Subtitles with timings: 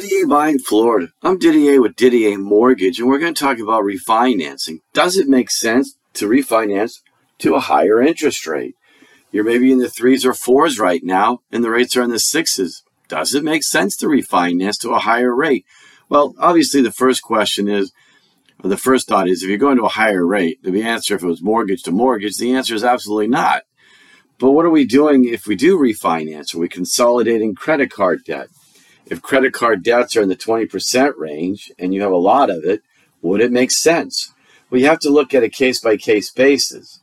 [0.00, 1.08] Didier Buying Florida.
[1.24, 4.78] I'm Didier with DDA Mortgage, and we're going to talk about refinancing.
[4.92, 7.00] Does it make sense to refinance
[7.38, 8.76] to a higher interest rate?
[9.32, 12.20] You're maybe in the threes or fours right now, and the rates are in the
[12.20, 12.84] sixes.
[13.08, 15.66] Does it make sense to refinance to a higher rate?
[16.08, 17.90] Well, obviously, the first question is,
[18.62, 21.24] or the first thought is, if you're going to a higher rate, the answer, if
[21.24, 23.64] it was mortgage to mortgage, the answer is absolutely not.
[24.38, 26.54] But what are we doing if we do refinance?
[26.54, 28.46] Are we consolidating credit card debt?
[29.10, 32.64] If credit card debts are in the 20% range and you have a lot of
[32.64, 32.82] it,
[33.22, 34.32] would it make sense?
[34.70, 37.00] You have to look at a case by case basis.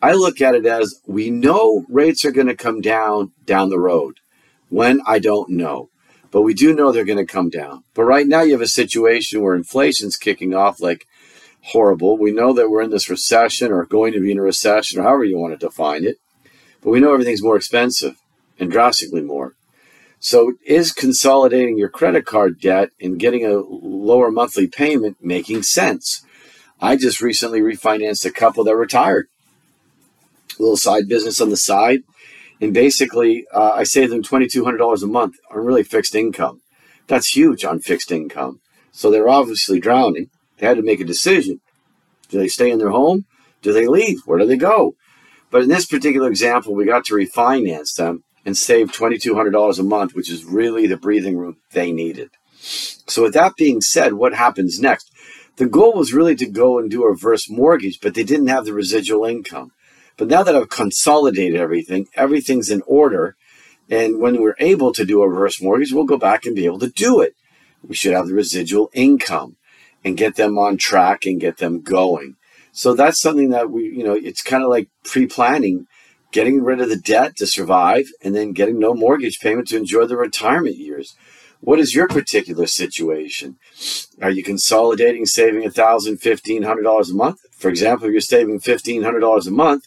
[0.00, 3.78] I look at it as we know rates are going to come down down the
[3.78, 4.18] road.
[4.70, 5.90] When I don't know,
[6.30, 7.84] but we do know they're going to come down.
[7.92, 11.06] But right now you have a situation where inflation's kicking off like
[11.66, 12.16] horrible.
[12.16, 15.02] We know that we're in this recession or going to be in a recession or
[15.02, 16.16] however you want to define it.
[16.80, 18.16] But we know everything's more expensive
[18.58, 19.54] and drastically more.
[20.24, 26.24] So, is consolidating your credit card debt and getting a lower monthly payment making sense?
[26.80, 29.26] I just recently refinanced a couple that retired,
[30.56, 32.02] a little side business on the side,
[32.60, 36.14] and basically uh, I saved them twenty two hundred dollars a month on really fixed
[36.14, 36.60] income.
[37.08, 38.60] That's huge on fixed income.
[38.92, 40.30] So they're obviously drowning.
[40.58, 41.60] They had to make a decision:
[42.28, 43.24] do they stay in their home?
[43.60, 44.20] Do they leave?
[44.24, 44.94] Where do they go?
[45.50, 50.14] But in this particular example, we got to refinance them and save $2,200 a month,
[50.14, 52.30] which is really the breathing room they needed.
[52.60, 55.10] So, with that being said, what happens next?
[55.56, 58.64] The goal was really to go and do a reverse mortgage, but they didn't have
[58.64, 59.72] the residual income.
[60.16, 63.36] But now that I've consolidated everything, everything's in order.
[63.90, 66.78] And when we're able to do a reverse mortgage, we'll go back and be able
[66.78, 67.34] to do it.
[67.82, 69.56] We should have the residual income
[70.04, 72.36] and get them on track and get them going.
[72.72, 75.86] So that's something that we, you know, it's kind of like pre planning
[76.32, 80.06] getting rid of the debt to survive, and then getting no mortgage payment to enjoy
[80.06, 81.14] the retirement years.
[81.60, 83.56] What is your particular situation?
[84.20, 87.38] Are you consolidating, saving $1,000, $1,500 a month?
[87.56, 89.86] For example, if you're saving $1,500 a month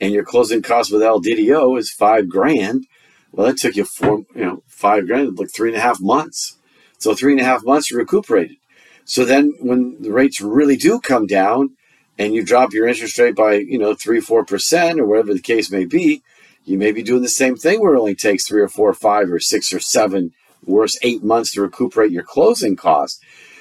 [0.00, 2.86] and your closing cost with LDDO is five grand,
[3.32, 6.56] well, that took you four, you know, five grand, like three and a half months.
[6.98, 8.56] So three and a half months recuperated.
[9.04, 11.70] So then when the rates really do come down,
[12.18, 15.40] and you drop your interest rate by, you know, three, four percent or whatever the
[15.40, 16.22] case may be,
[16.64, 18.94] you may be doing the same thing where it only takes three or four or
[18.94, 20.32] five or six or seven,
[20.64, 23.20] worse, eight months to recuperate your closing costs.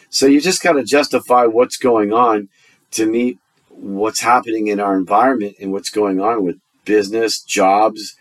[0.10, 2.50] So you just got to justify what's going on
[2.92, 3.38] to meet
[3.70, 8.16] what's happening in our environment and what's going on with business, jobs,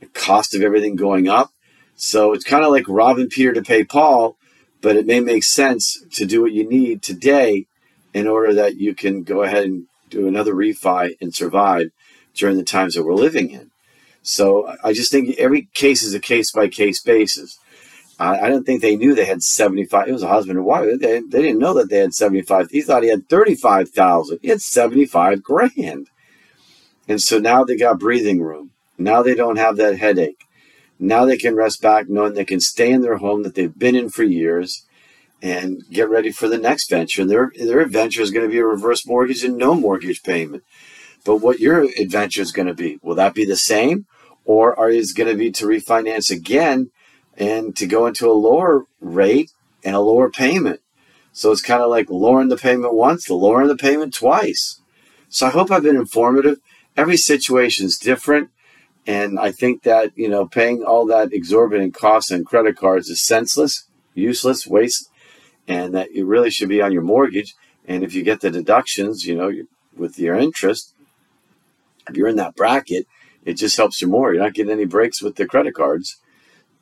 [0.00, 1.50] the cost of everything going up.
[1.96, 4.36] So it's kind of like robbing Peter to pay Paul,
[4.82, 7.66] but it may make sense to do what you need today
[8.18, 11.90] in order that you can go ahead and do another refi and survive
[12.34, 13.70] during the times that we're living in.
[14.22, 17.58] So I just think every case is a case by case basis.
[18.18, 20.08] I, I don't think they knew they had 75.
[20.08, 20.98] It was a husband and wife.
[21.00, 22.70] They, they didn't know that they had 75.
[22.70, 24.40] He thought he had 35,000.
[24.42, 26.08] He had 75 grand.
[27.06, 28.72] And so now they got breathing room.
[28.98, 30.44] Now they don't have that headache.
[30.98, 33.94] Now they can rest back knowing they can stay in their home that they've been
[33.94, 34.84] in for years
[35.42, 37.22] and get ready for the next venture.
[37.22, 40.64] And their their adventure is going to be a reverse mortgage and no mortgage payment.
[41.24, 44.06] But what your adventure is going to be, will that be the same,
[44.44, 46.90] or are is going to be to refinance again
[47.36, 49.50] and to go into a lower rate
[49.84, 50.80] and a lower payment?
[51.32, 54.80] So it's kind of like lowering the payment once, lowering the payment twice.
[55.28, 56.58] So I hope I've been informative.
[56.96, 58.50] Every situation is different.
[59.06, 63.22] And I think that, you know, paying all that exorbitant costs on credit cards is
[63.22, 65.07] senseless, useless, waste
[65.68, 67.54] and that it really should be on your mortgage.
[67.86, 69.52] And if you get the deductions, you know,
[69.96, 70.94] with your interest,
[72.08, 73.06] if you're in that bracket,
[73.44, 74.32] it just helps you more.
[74.32, 76.16] You're not getting any breaks with the credit cards.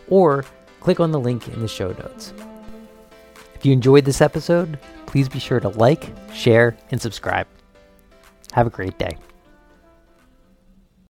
[0.09, 0.45] Or
[0.79, 2.33] click on the link in the show notes.
[3.55, 7.47] If you enjoyed this episode, please be sure to like, share, and subscribe.
[8.51, 9.17] Have a great day.